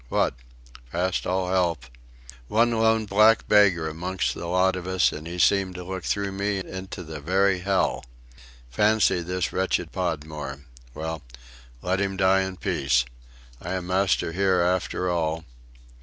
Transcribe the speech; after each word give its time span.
What? 0.09 0.33
Past 0.91 1.27
all 1.27 1.51
help. 1.51 1.85
One 2.47 2.71
lone 2.71 3.05
black 3.05 3.47
beggar 3.47 3.87
amongst 3.87 4.33
the 4.33 4.47
lot 4.47 4.75
of 4.75 4.87
us, 4.87 5.11
and 5.11 5.27
he 5.27 5.37
seemed 5.37 5.75
to 5.75 5.83
look 5.83 6.05
through 6.05 6.31
me 6.31 6.57
into 6.57 7.03
the 7.03 7.19
very 7.21 7.59
hell. 7.59 8.03
Fancy, 8.71 9.21
this 9.21 9.53
wretched 9.53 9.91
Podmore! 9.91 10.65
Well, 10.95 11.21
let 11.83 12.01
him 12.01 12.17
die 12.17 12.41
in 12.41 12.57
peace. 12.57 13.05
I 13.61 13.73
am 13.73 13.85
master 13.85 14.31
here 14.31 14.59
after 14.59 15.07
all. 15.07 15.45